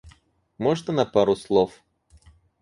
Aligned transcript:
Можно 0.57 0.93
на 0.95 1.05
пару 1.05 1.35
слов? 1.35 1.79